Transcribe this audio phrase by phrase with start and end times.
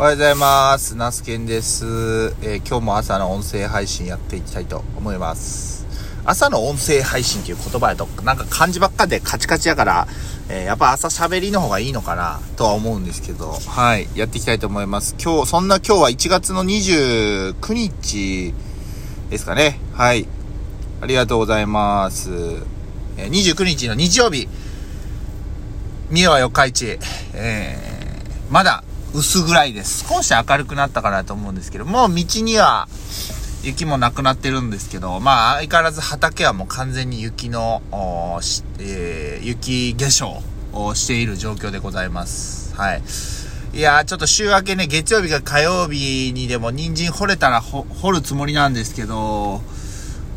[0.00, 0.94] おはようございます。
[0.94, 5.88] ナスケンです、えー今日も朝の音声配信やっていきたいと思います。
[6.24, 10.06] 朝の音声配信っていう言葉やと、なんか漢字ばっかでカチカチやから、
[10.48, 15.16] えーやっぱ朝喋りの方がいいのかなとは思うんですけど、はい、やっていきたいと思います。
[15.20, 18.54] 今日、そんな今日は1月の29日
[19.30, 19.80] ですかね。
[19.94, 20.28] はい。
[21.00, 22.30] ありがとうございます。
[23.16, 24.46] えー29日の日曜日、
[26.10, 27.00] 三重は四日市、
[27.34, 28.84] えー、まだ
[29.14, 30.06] 薄暗いです。
[30.08, 32.88] 少し明るくなったかなと思うんですけど、もう道には
[33.62, 37.82] 雪もなくなってるんですけど、まあ相変わらず畑はもう完全に雪の、
[38.78, 40.42] えー雪化粧
[40.72, 42.74] をしている状況でございます。
[42.76, 43.02] はい。
[43.72, 49.62] いやー、ちょっと週明けね、月曜日か火曜日にでも人参掘れたら掘るつもりなんですけど、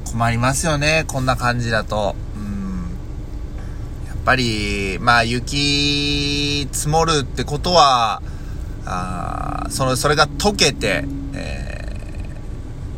[0.05, 2.15] 困りますよね、こんな感じだと。
[2.35, 2.91] うん。
[4.07, 8.21] やっぱり、まあ雪積もるってことは、
[8.85, 11.03] あーその、それが溶けて、
[11.33, 11.85] え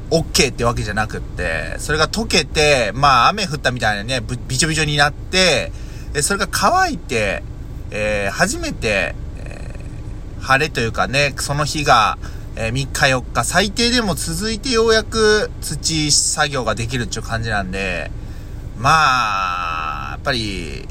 [0.09, 5.71] ー、OK ってわけじゃなくって、それが溶けて、まあ雨降ったみたいなね、びちょびちょになって、
[6.13, 7.43] でそれが乾いて、
[7.91, 12.17] えー初めて、えー晴れというかね、その日が、
[12.55, 18.11] えー3日4日、最低でも続いてようやく土作業ができるっていう感じなんで、
[18.77, 20.87] まあ、やっぱり、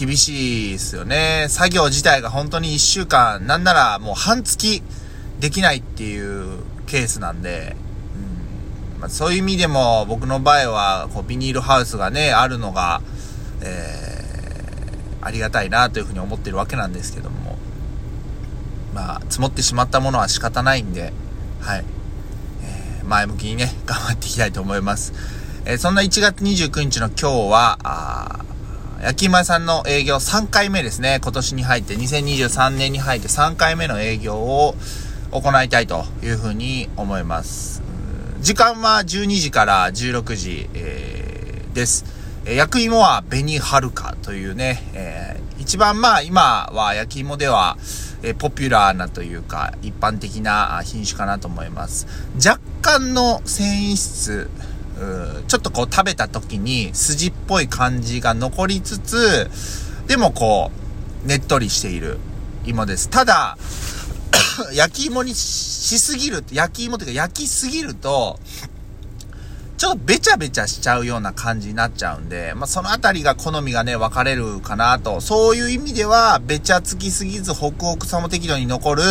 [0.00, 1.44] 厳しいですよね。
[1.50, 4.82] 作業自体が本当に1週間、なんならもう半月
[5.40, 7.76] できないっていうケースなんで、
[8.94, 13.02] うんまあ、そういう意味でも僕の場合はこうビニールハウスがね、あるのが、
[13.60, 17.58] えー、ありがたいなというふうに思ってるわけなんですけども、
[18.94, 21.12] まあ、積もってしまったものは仕方ないんで、
[21.60, 21.84] はい。
[22.62, 25.12] えー前向きにね、頑張っていきたいと思います。
[25.66, 28.39] えーそんな1月29日の今日は、
[29.02, 31.20] 焼き芋屋さんの営業3回目ですね。
[31.22, 34.74] 今年に入って、2023年に入って3回目の営業を
[35.30, 37.82] 行いたいというふうに思います。
[38.40, 42.04] 時間は12時から16時、えーです。
[42.44, 47.78] 焼き芋は紅はるかというね、えー一番まあ今は焼き芋では、
[48.22, 52.06] えーポピュラーなというか一般的な品種かなと思います。
[52.36, 54.50] 若干の繊維質、
[55.48, 59.50] ちょっとこう食べた時に筋っぽい感じが残りつつ、
[60.06, 60.70] でもこ
[61.24, 62.18] う、ねっとりしている
[62.64, 63.08] 芋です。
[63.08, 63.56] ただ、
[64.72, 68.38] 焼き芋にしすぎる、焼き芋というか焼きすぎると、
[69.80, 75.22] ちょっとべちゃべちゃしちゃうような感じになっちゃうんで、まあ、そのあたりが好みがね、分かれるかなと。
[75.22, 79.02] そういう意味では、べちゃつきすぎず、ホクホクさも適度に残る、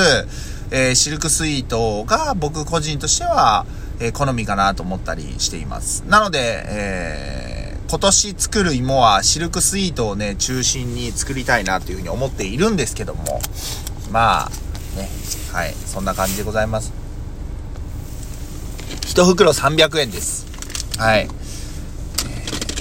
[0.69, 3.65] えーシルクスイートが僕個人としては、
[3.99, 6.03] え好みかなと思ったりしています。
[6.07, 13.41] なので、えー今年作る芋はシルクスイートをね、中心に作りたいなというふうに思っているんですけども、
[14.11, 14.49] まあ、
[14.95, 15.09] ね、
[15.51, 16.93] はい、そんな感じでございます。
[19.07, 20.45] 一袋300円です。
[20.99, 21.27] はい。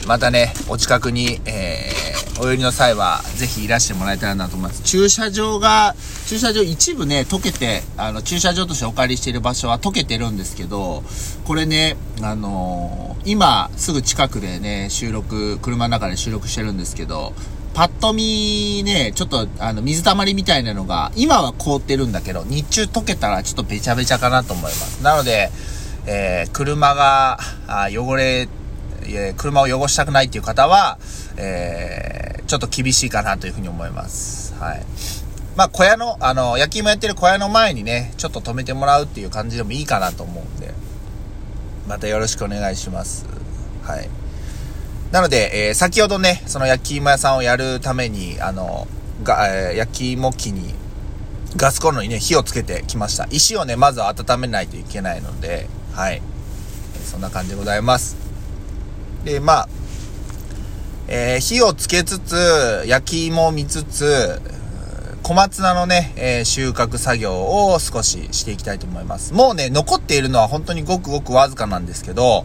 [0.07, 1.99] またね、お近くに、えー
[2.41, 4.83] お寄りの際は、ぜひいらしてもらえたらなと思います。
[4.83, 5.97] 駐車場が、
[6.29, 11.03] 駐車場一部ね、溶けて、あの、駐車場としてお借りしている場所は溶けてるんですけど、
[11.47, 17.33] これね、あのー今、すぐ近くでね、収録、車の中で収録してるんですけど、
[17.73, 25.03] パッと見ね、ちょっとあの水たまりみたいなのが、今は凍ってるんだけど、日中溶けたらちょっとべちゃべちゃかなと思います。
[25.03, 25.51] なので、
[26.05, 28.49] えー車があ汚れ、
[29.07, 30.99] えー車を汚したくないっていう方は、
[31.39, 34.55] えーちょっと厳しいかなというふうに思います。
[34.59, 34.83] はい。
[35.59, 40.73] まあ、小屋の、あの、焼き芋やってる小屋の前にね、ちょっと止めてもらうっていう感じでもいいかなと思うんで、
[41.89, 43.27] またよろしくお願いします。
[43.83, 44.09] はい。
[45.11, 48.87] なので、えー先ほどね、その焼き芋屋さんをやるために、あの、
[49.25, 50.77] が、えー焼き芋機に、
[51.57, 53.27] ガスコンロにね、火をつけてきました。
[53.33, 56.23] 石をね、まずは温めないといけないので、はい。
[57.05, 58.17] そんな感じでございます。
[59.25, 59.69] で、まあ、
[61.09, 64.41] えー火をつけつつ、焼き芋を見つつ、
[65.23, 67.35] 小松菜のね、えー収穫作業
[67.73, 69.35] を少ししていきたいと思います。
[69.35, 72.45] もうね、残っているのは本当にごくごくわずかなんですけど、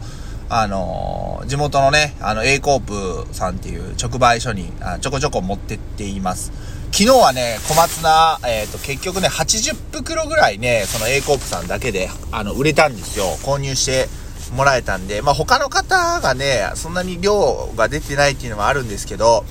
[0.50, 6.52] あのー地元のね、あの、A コープさんっていう直売所にあちょこちょこ持ってっています。
[6.92, 13.26] 昨日はね、小松菜、えっ、と、結局ね、80袋ぐらいね、その A コープさんだけで、あの、売れたんですよ。
[13.44, 14.08] 購入して
[14.56, 19.44] もらえたんで、まあ、他の方がね、そんなに量が出てないっていうのもあるんですけど、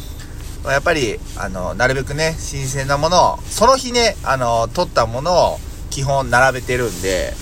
[0.71, 5.59] やっぱり、あの、なるべくね、新鮮なものを、その日ね、あの、取ったものを
[5.91, 7.35] 基本並べてるんで、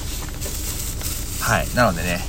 [1.40, 1.74] はい。
[1.74, 2.20] なのでね、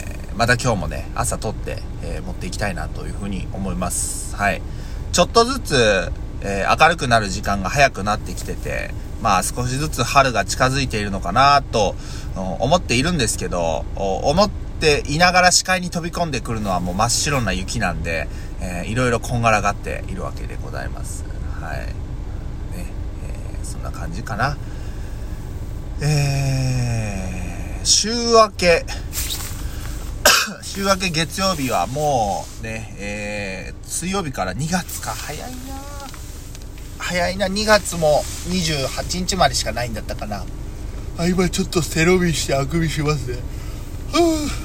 [0.00, 4.34] えーまた今日もね、朝取って、えー持っていきたいなというふうに思います。
[4.36, 4.62] はい。
[5.12, 8.90] ちょっとずつ、えー明るくなる時間が早くなってきてて、
[9.22, 11.94] まあ少しずつ春が近づいているのかなと
[12.58, 18.26] 思っているんですけど、思っていながら視界に飛び込んでくるのはもう真っ白な雪なんで、
[18.60, 21.24] えー、いろいろこんがらがっているわけでございます。
[21.60, 21.78] はい。
[21.78, 22.86] ね、
[23.24, 24.56] えー、そんな感じかな。
[26.00, 28.86] えー、週明け、
[30.62, 35.56] 週明け月曜日はもうね、えー、水曜日から2月か、早いな
[36.98, 40.44] 早いな、2月も28日までしかないんだったかな。
[41.18, 43.34] あ、今ちょっと背伸びしてあくびしますね。
[43.34, 44.59] い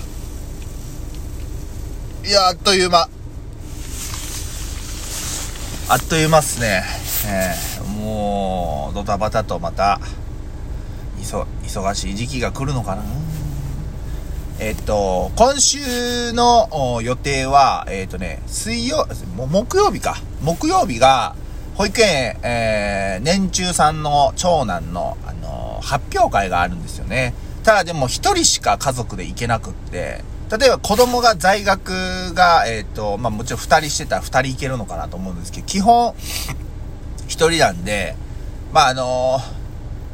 [2.35, 3.09] や、あっという間。
[5.87, 6.83] あっという間っすね。
[7.27, 10.01] えー、もう、ドタバタとまた、
[11.17, 13.03] 忙しい時期が来るのかな。
[14.59, 20.17] えっと、今週の予定は、えっとね、水曜、木曜日か。
[20.41, 21.35] 木曜日が、
[21.75, 27.33] 保育園、えー、年中さんの長男の、あのー、発表会があるんですよね。
[27.63, 36.13] ただでも一人しか家族で行けなくって、例えば子供が在学が、えっ、ー、と、まあもちろん二人してたら二人行けるのかなと思うんですけど、基本、
[37.27, 38.15] 一人なんで、
[38.71, 39.39] まああの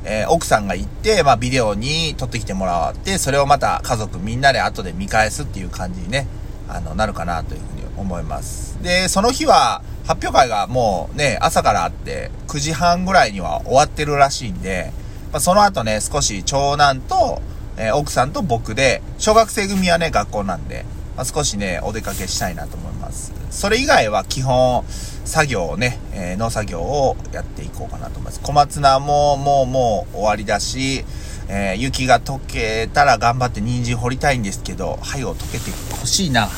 [0.04, 6.28] えー、奥さんが行って、まあ、ビデオに撮ってきてもらって、それをまた家族みんなで後で見返すっていう感じにね、
[6.68, 8.82] あの、なるかなというふうに思います。
[8.82, 14.92] で、その日は、発表会がもうね、朝からあって、9時半ぐらいには終わってるらしいんで、
[15.32, 17.42] まあ、その後ね、少し長男と、
[17.82, 20.86] えー、奥さんと僕で、小学生組はね、学校なんで、
[21.18, 23.34] まあ、少しね、お出かけしたいなと思います。
[23.50, 24.86] それ以外は基本、
[25.26, 28.40] 作業をね、えー、農作業をやっていこうかなと思います。
[28.42, 31.06] 小松菜ももうもう終わりだし、
[31.48, 36.50] えー、雪が溶けたら頑張って人参掘りたいんですけど、灰を溶けてほしいな。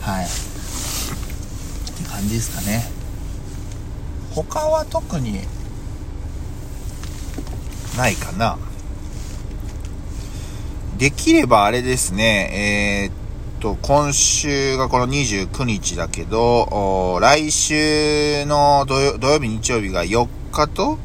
[0.00, 0.24] はい。
[0.24, 0.28] っ
[2.02, 2.84] て感じですかね。
[4.34, 5.42] 他は特に
[7.96, 8.58] ないかな。
[10.98, 20.98] できればあれですね、えー、と、今週がこの29日だけど、来週の土曜日、日曜日が4日と、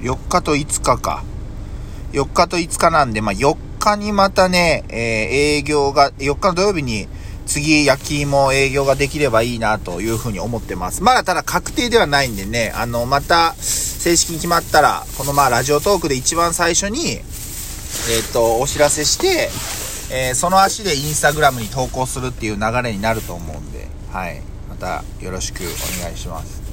[0.00, 1.24] 4日と5日か。
[2.12, 4.98] 4日と5日なんで、まあ、4日にまたね、えー、
[5.58, 7.08] 営業が、4日の土曜日に
[7.46, 11.02] 次焼き芋営業ができればいいなというふうに思ってます。
[11.02, 17.20] まだただ確定ではないんでね、あの、また正式に決まったら、このまあラジオトークで一番最初に、
[18.10, 19.50] えっ、と、お知らせして、
[20.10, 24.42] えー、その足でインスタグラムに投稿するっていう流れになると思うんで、はい。
[24.68, 26.64] またよろしくお願いします。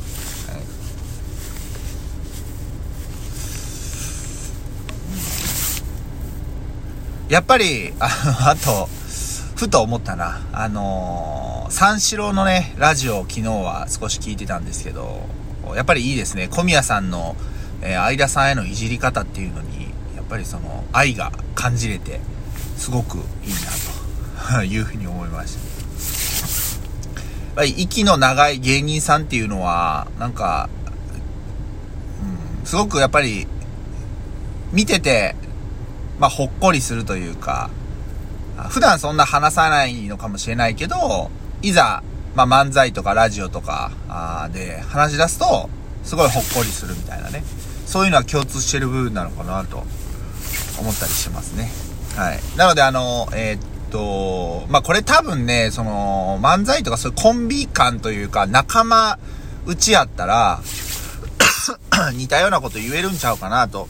[7.31, 8.89] やっぱり、ああと、
[9.55, 10.41] ふと思ったな。
[10.51, 15.21] あのー、三四郎のね、ラジオを昨日は少し聞いてたんですけど、
[15.73, 16.49] やっぱりいいですね。
[16.49, 17.37] 小宮さんの、
[17.81, 19.80] えー、相田さんへのいじり方っていうのに、
[20.31, 22.21] ぱりその、愛が感じれて、
[22.77, 23.23] すごくいい
[24.47, 25.59] なというふうに思いました。
[25.59, 30.69] やっぱり息の長い芸人さんっていうのは、なんか、
[32.59, 33.45] うん、すごくやっぱり、
[34.71, 35.35] 見てて、
[36.17, 37.69] まあ、ほっこりするというか、
[38.69, 41.29] 普段そんな話さないのかもしれないけど、
[41.61, 42.03] いざ、
[42.35, 45.69] まあ、漫才とかラジオとかで話し出すと、
[46.05, 47.43] すごいほっこりするみたいなね。
[47.85, 49.83] そういうのは共通してる部分なのかなと
[50.81, 51.71] 思ったりしますね。
[52.15, 52.39] はい。
[52.57, 59.19] なので、あの、えー、っと、まあ、これ多分ね、その、漫才とかそういうコンビ感というか、仲間
[59.65, 60.61] 内やったら
[62.13, 63.87] 似たようなこと言えるんちゃうかなと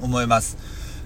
[0.00, 0.56] 思います。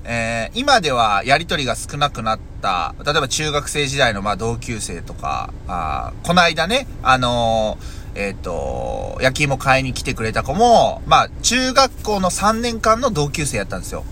[0.05, 14.05] えー、今ではやりとりが少なくなった、例えば中学生時代のま同級生とか、あこの間ね、あのー、えっ、ー、と、焼き芋買いに来てくれた子も、まあ、中学校の3年間の同級生やったんですよ。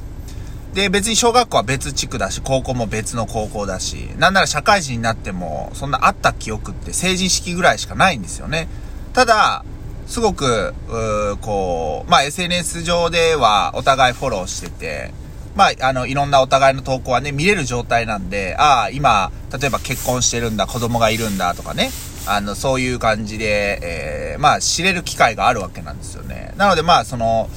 [0.78, 8.68] で、別に小学校は別地区だし、高校も別の高校だし、なんなら社会人になっても、そんなあった記憶って成人式ぐらいしかないんですよね。
[9.12, 9.64] ただ、
[10.06, 15.12] すごく、うこう、まあ、SNS 上ではお互いフォローしてて、
[15.56, 21.90] まあ、あの、いろんなお互いの投稿はね、見れる状態なんで、ああ、今、例えば結婚してるんだ、子供がいるんだとかね、
[22.25, 26.54] あの、そういう感じで、えー、まあ、知れる機会があるわけなんですよね。
[26.56, 27.50] なので、まあ、その、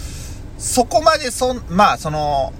[0.57, 2.51] そこまでそん、まあ、その、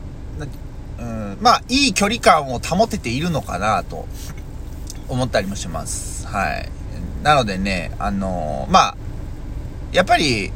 [1.41, 4.07] まあ、いい距離感を保てているのかなと
[5.09, 6.27] 思ったりもします。
[6.27, 6.69] はい。
[7.23, 8.97] なのでね、あのー、まあ、
[9.91, 10.51] やっぱり、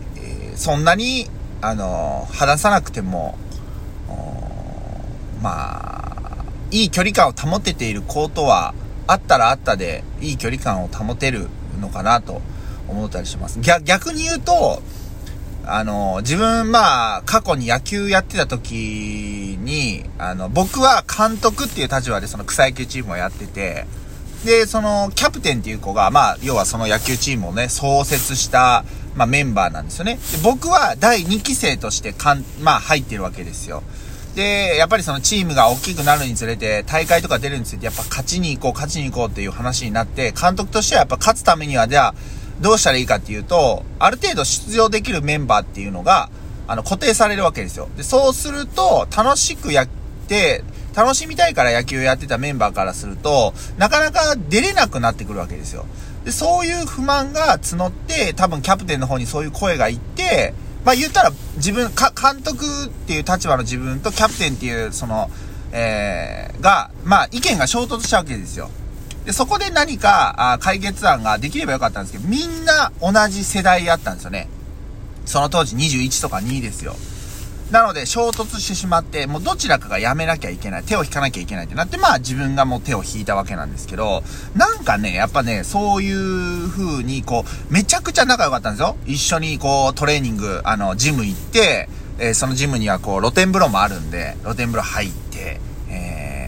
[0.56, 1.28] そんなに、
[1.62, 3.38] あのー、話さなくても、
[5.42, 8.74] まあ、いい距離感を保てている子とは、
[9.08, 11.48] あったらあったで、いい距離感を保てる
[11.80, 12.42] のかなと
[12.88, 13.60] 思ったりします。
[13.60, 14.82] 逆に言うと、
[15.68, 23.86] あの、自分、まあ、過去に野球やってた時に、あの、僕は監督っていう立場でその草野球チームをやってて、
[24.46, 30.20] で、その、キャプテンっていう子が、まあ、要はその野球チームをね、創設した、まあ、メンバーなんですよね。
[30.32, 33.82] で、僕は第2期生としてかん、まあ、入ってるわけですよ。
[34.36, 42.16] で、やっぱりそのチームが大きくなるにつれて、大会とか出るにつれて、やっぱ勝ちに行こう、勝ちに行こうっていう話になって、監督としてはやっぱ勝つためには、じゃあ、
[42.62, 46.30] どうしたらいいかっていうと、ある程度出場できるメンバーっていうのが、
[46.68, 47.90] あの、固定されるわけですよ。
[47.98, 49.88] で、そうすると、楽しくやっ
[50.28, 50.64] て、
[50.96, 55.86] 楽しみたいから野球やってたメンバーからすると、なかなか出れなくなってくるわけですよ。
[56.24, 60.54] で、そういう不満が募って、多分キャプテンの方にそういう声がいって、
[60.86, 65.30] まあ言ったら自分、か、監督っていう立場の自分とキャプテンっていう、その、
[65.72, 68.70] えー、が、まあ意見が衝突したわけですよ。
[69.26, 74.48] で、そこで何か、あ解決案ができればよかったんですけど、みんな同じ世代やったんですよね。
[75.26, 76.96] その当時21とか2ですよ。
[77.72, 84.24] なので、衝突してしまって、もうどちらかがやめなきゃいけない、手を引かなきゃいけないってなって、まあ自分がもう手を引いたわけなんですけど、
[84.56, 88.96] なんかね、やっぱね、そういう風に、こう、めちゃくちゃ仲良かったんですよ。
[89.08, 91.90] 一緒にこう、トレーニング、あの、ジム行って、
[92.20, 95.25] えー、そのジムにはこう、露天風呂もあるんで、露天風呂入って、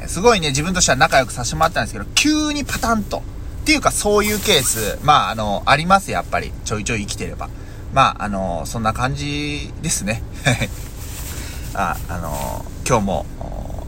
[0.08, 3.18] すごいね、自分としては仲良くさせてもらったんですけど、急にパタンと。
[3.18, 3.22] っ
[3.66, 6.54] ていうか、そういうケース、まあ、あの、ありますやっぱり。
[6.64, 7.50] ちょいちょい生きてれば。
[7.94, 10.24] まあ、あの、そんな感じですね。
[11.76, 13.26] あ、あの、今日も、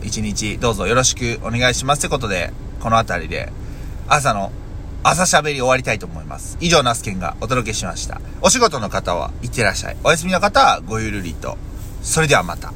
[0.04, 3.52] 一日どうぞよろしくお願いしますってことで、この辺りで、
[4.08, 4.52] 朝の、
[5.04, 6.58] 朝喋り終わりたいと思います。
[6.60, 8.20] 以上、ナスケンがお届けしました。
[8.42, 9.98] お仕事の方は、いってらっしゃい。
[10.04, 11.58] お休みの方は、ごゆるりと。
[12.04, 12.74] それではまた。